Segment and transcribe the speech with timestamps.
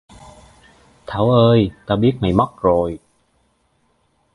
[1.07, 2.99] Thảo ơi Tao biết mày mất rồi